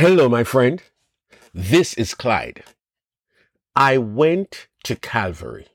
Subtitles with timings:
[0.00, 0.82] Hello, my friend.
[1.52, 2.64] This is Clyde.
[3.76, 5.66] I went to Calvary,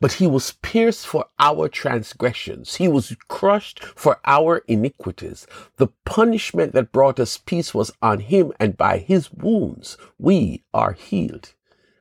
[0.00, 2.76] but he was pierced for our transgressions.
[2.76, 5.46] He was crushed for our iniquities.
[5.76, 10.92] The punishment that brought us peace was on him, and by his wounds we are
[10.92, 11.52] healed.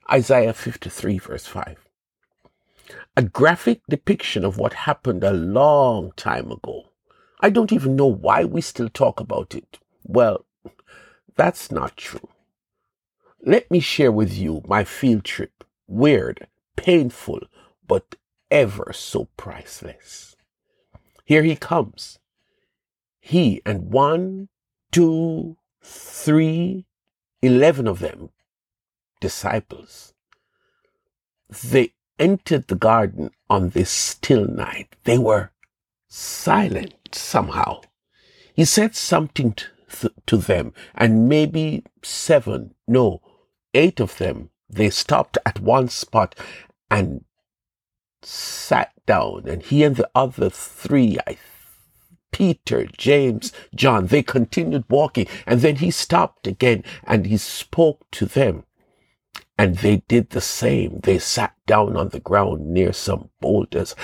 [0.10, 1.78] Isaiah 53 verse 5.
[3.18, 6.84] A graphic depiction of what happened a long time ago.
[7.42, 9.80] I don't even know why we still talk about it.
[10.06, 10.46] Well,
[11.36, 12.30] that's not true.
[13.42, 15.64] Let me share with you my field trip.
[15.88, 17.42] Weird, painful,
[17.86, 18.16] but
[18.50, 20.36] ever so priceless.
[21.26, 22.20] Here he comes.
[23.20, 24.50] He and one,
[24.92, 26.86] two, three,
[27.42, 28.30] eleven of them
[29.20, 30.14] disciples.
[31.50, 34.96] They entered the garden on this still night.
[35.04, 35.52] They were
[36.08, 37.82] silent somehow.
[38.54, 39.66] He said something to,
[40.02, 43.22] th- to them, and maybe seven, no,
[43.74, 46.36] eight of them, they stopped at one spot
[46.90, 47.24] and
[48.22, 49.44] sat down.
[49.48, 51.38] And he and the other three, I
[52.32, 55.28] Peter, James, John, they continued walking.
[55.46, 58.64] And then he stopped again and he spoke to them.
[59.58, 61.00] And they did the same.
[61.04, 63.96] They sat down on the ground near some boulders.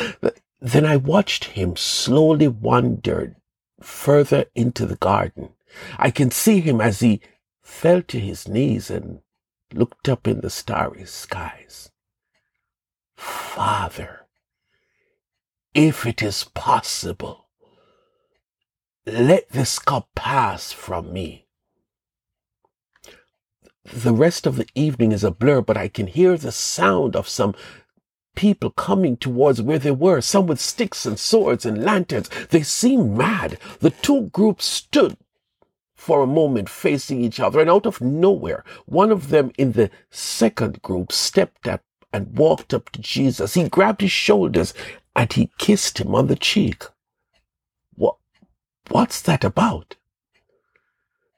[0.62, 3.36] Then I watched him slowly wander
[3.82, 5.50] further into the garden.
[5.98, 7.22] I can see him as he
[7.62, 9.22] fell to his knees and
[9.74, 11.92] looked up in the starry skies.
[13.16, 14.28] Father,
[15.74, 17.50] if it is possible,
[19.06, 21.48] let this cup pass from me.
[23.92, 27.28] The rest of the evening is a blur, but I can hear the sound of
[27.28, 27.56] some
[28.36, 32.30] people coming towards where they were, some with sticks and swords and lanterns.
[32.50, 33.58] They seemed mad.
[33.80, 35.18] The two groups stood
[36.00, 39.92] for a moment facing each other, and out of nowhere, one of them in the
[40.10, 41.84] second group stepped up
[42.14, 43.54] and walked up to Jesus.
[43.54, 44.74] He grabbed his shoulders
[45.14, 46.86] and he kissed him on the cheek.
[47.96, 48.16] What,
[48.88, 49.98] what's that about?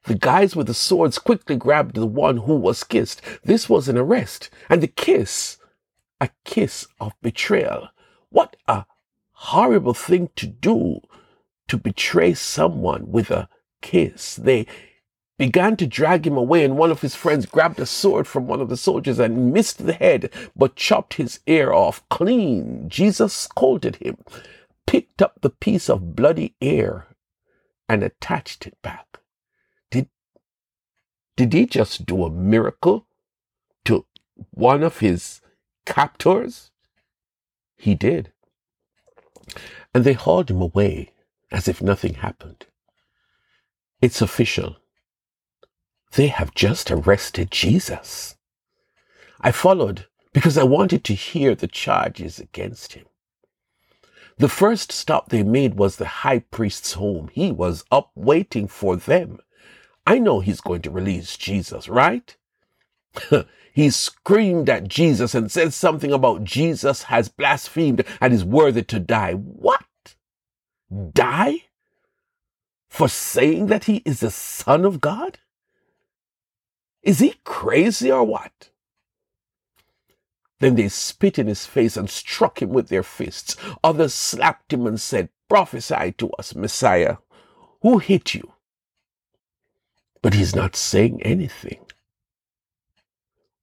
[0.03, 3.19] The guys with the swords quickly grabbed the one who was kissed.
[3.43, 4.51] This was an arrest.
[4.69, 5.57] And the kiss,
[6.19, 7.89] a kiss of betrayal.
[8.29, 8.85] What a
[9.31, 11.01] horrible thing to do
[11.67, 13.49] to betray someone with a
[13.81, 14.35] kiss.
[14.35, 14.65] They
[15.37, 18.61] began to drag him away, and one of his friends grabbed a sword from one
[18.61, 22.87] of the soldiers and missed the head, but chopped his ear off clean.
[22.87, 24.17] Jesus scolded him,
[24.85, 27.07] picked up the piece of bloody ear,
[27.89, 29.19] and attached it back.
[29.89, 30.09] Did
[31.35, 33.07] did he just do a miracle
[33.85, 34.05] to
[34.51, 35.41] one of his
[35.85, 36.69] captors?
[37.75, 38.31] He did.
[39.93, 41.13] And they hauled him away
[41.51, 42.67] as if nothing happened.
[44.01, 44.77] It's official.
[46.13, 48.35] They have just arrested Jesus.
[49.39, 53.05] I followed because I wanted to hear the charges against him.
[54.37, 57.29] The first stop they made was the high priest's home.
[57.31, 59.37] He was up waiting for them.
[60.07, 62.35] I know he's going to release Jesus, right?
[63.73, 68.99] he screamed at Jesus and said something about Jesus has blasphemed and is worthy to
[68.99, 69.33] die.
[69.33, 69.85] What?
[71.13, 71.65] Die?
[72.91, 75.39] For saying that he is the son of God?
[77.03, 78.69] Is he crazy or what?
[80.59, 83.57] Then they spit in his face and struck him with their fists.
[83.83, 87.17] Others slapped him and said, Prophesy to us, Messiah.
[87.81, 88.43] Who hit you?
[90.23, 91.80] but he's not saying anything.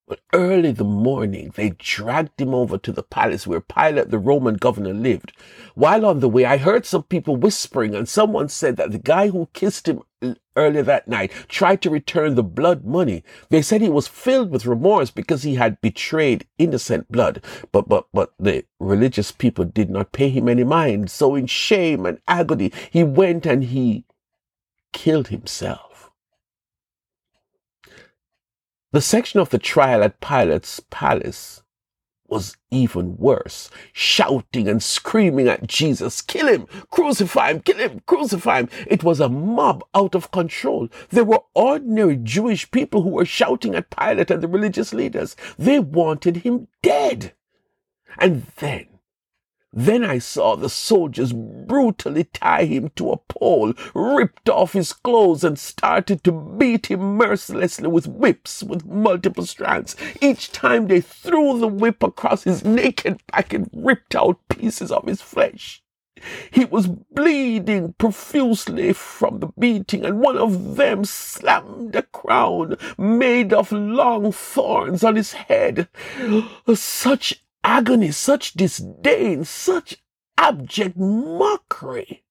[0.09, 4.55] But early the morning, they dragged him over to the palace where Pilate, the Roman
[4.55, 5.33] governor, lived.
[5.75, 9.29] While on the way, I heard some people whispering, and someone said that the guy
[9.29, 10.03] who kissed him
[10.57, 13.23] earlier that night tried to return the blood money.
[13.51, 17.45] They said he was filled with remorse because he had betrayed innocent blood.
[17.71, 21.11] But, but, but the religious people did not pay him any mind.
[21.11, 24.05] So in shame and agony, he went and he
[24.93, 25.88] killed himself.
[28.91, 31.63] The section of the trial at Pilate's palace
[32.27, 38.61] was even worse, shouting and screaming at Jesus, kill him, crucify him, kill him, crucify
[38.61, 38.69] him.
[38.87, 40.89] It was a mob out of control.
[41.11, 45.37] There were ordinary Jewish people who were shouting at Pilate and the religious leaders.
[45.59, 47.35] They wanted him dead.
[48.19, 48.87] And then
[49.73, 55.45] then I saw the soldiers brutally tie him to a pole, ripped off his clothes,
[55.45, 59.95] and started to beat him mercilessly with whips with multiple strands.
[60.23, 65.07] Each time they threw the whip across his naked back and ripped out pieces of
[65.07, 65.83] his flesh.
[66.51, 73.53] He was bleeding profusely from the beating, and one of them slammed a crown made
[73.53, 75.89] of long thorns on his head.
[76.75, 79.99] Such agony, such disdain, such
[80.39, 82.25] abject mockery.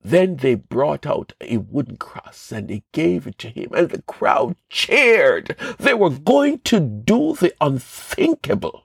[0.00, 4.02] Then they brought out a wooden cross and they gave it to him, and the
[4.02, 5.56] crowd cheered.
[5.80, 8.84] They were going to do the unthinkable.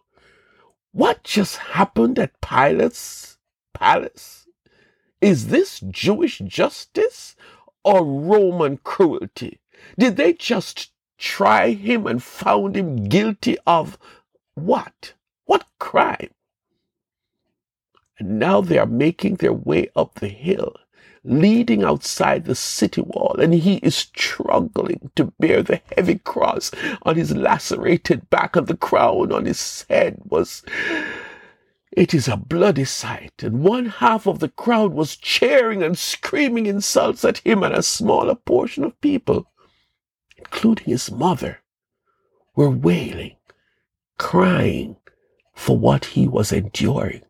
[0.93, 3.37] What just happened at Pilate's
[3.73, 4.47] palace?
[5.21, 7.35] Is this Jewish justice
[7.83, 9.59] or Roman cruelty?
[9.99, 10.89] Did they just
[11.19, 13.99] try him and found him guilty of
[14.55, 15.13] what?
[15.45, 16.31] What crime?
[18.19, 20.75] And now they are making their way up the hill
[21.23, 26.71] leading outside the city wall, and he is struggling to bear the heavy cross
[27.03, 30.63] on his lacerated back, and the crown on his head was.
[31.91, 36.65] It is a bloody sight, and one half of the crowd was cheering and screaming
[36.65, 39.45] insults at him, and a smaller portion of people,
[40.37, 41.59] including his mother,
[42.55, 43.35] were wailing,
[44.21, 44.95] crying
[45.55, 47.23] for what he was enduring.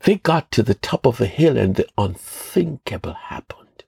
[0.00, 3.84] They got to the top of the hill and the unthinkable happened.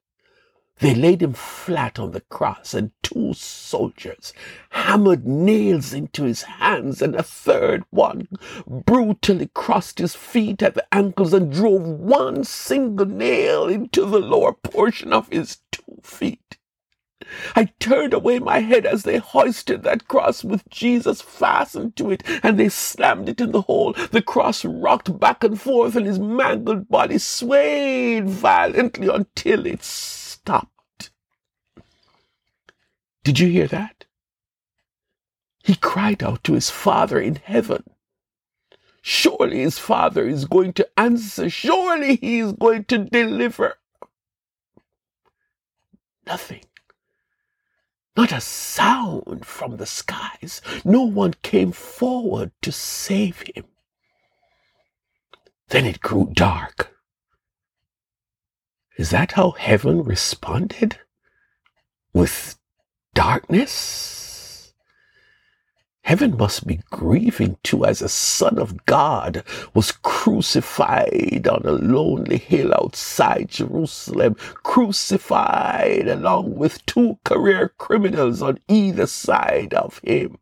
[0.78, 4.34] They laid him flat on the cross and two soldiers
[4.70, 8.28] hammered nails into his hands and a third one
[8.66, 14.52] brutally crossed his feet at the ankles and drove one single nail into the lower
[14.52, 16.58] portion of his two feet.
[17.54, 22.22] I turned away my head as they hoisted that cross with Jesus fastened to it,
[22.42, 23.92] and they slammed it in the hole.
[24.10, 31.10] The cross rocked back and forth, and his mangled body swayed violently until it stopped.
[33.24, 34.04] Did you hear that?
[35.64, 37.84] He cried out to his Father in heaven.
[39.00, 41.48] Surely his Father is going to answer.
[41.50, 43.74] Surely he is going to deliver.
[46.26, 46.62] Nothing.
[48.16, 50.60] Not a sound from the skies.
[50.84, 53.64] No one came forward to save him.
[55.68, 56.94] Then it grew dark.
[58.98, 60.98] Is that how heaven responded?
[62.12, 62.58] With
[63.14, 64.31] darkness?
[66.04, 72.38] Heaven must be grieving too as a son of God was crucified on a lonely
[72.38, 74.34] hill outside Jerusalem,
[74.64, 80.38] crucified along with two career criminals on either side of him.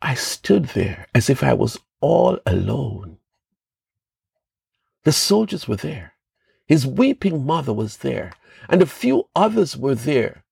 [0.00, 3.18] I stood there as if I was all alone.
[5.02, 6.14] The soldiers were there.
[6.66, 8.34] His weeping mother was there,
[8.68, 10.44] and a few others were there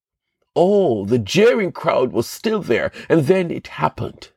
[0.58, 4.30] Oh, the jeering crowd was still there, and then it happened.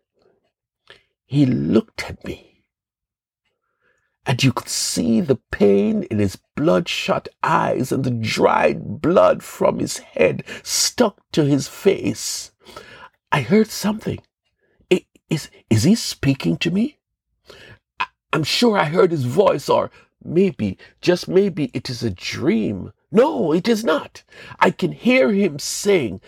[1.25, 2.66] He looked at me,
[4.25, 9.80] and you could see the pain in his bloodshot eyes and the dried blood from
[9.80, 12.51] his head stuck to his face.
[13.31, 14.19] I heard something.
[15.30, 16.98] Is, is he speaking to me?
[18.33, 19.92] I'm sure I heard his voice, or
[20.24, 22.92] maybe, just maybe, it is a dream.
[23.11, 24.23] No, it is not.
[24.59, 26.21] I can hear him saying,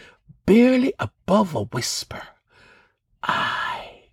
[0.46, 2.24] barely above a whisper,
[3.22, 4.06] I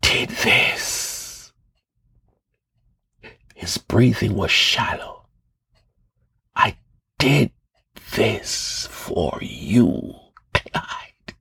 [0.00, 1.52] did this.
[3.54, 5.26] His breathing was shallow.
[6.56, 6.78] I
[7.18, 7.52] did
[8.16, 10.14] this for you,
[10.54, 11.34] Clyde.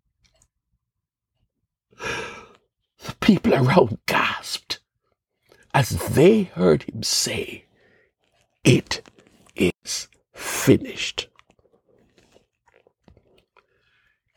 [3.06, 4.80] The people around gasped
[5.74, 7.66] as they heard him say,
[8.64, 9.02] it
[9.56, 11.28] is finished.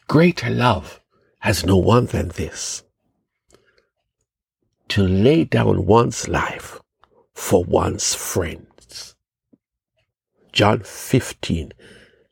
[0.09, 1.00] Greater love
[1.41, 2.85] has no one than this
[4.88, 6.79] to lay down one's life
[7.35, 9.14] for one's friends.
[10.52, 11.73] John 15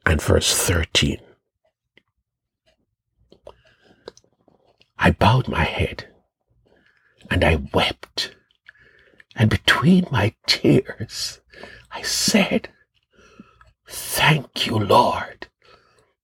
[0.04, 1.18] and verse 13.
[4.98, 6.06] I bowed my head
[7.30, 8.34] and I wept,
[9.36, 11.40] and between my tears,
[11.92, 12.68] I said,
[13.86, 15.48] Thank you, Lord,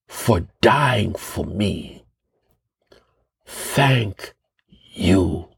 [0.06, 2.04] for dying for me.
[3.44, 4.35] Thank
[4.68, 5.49] you,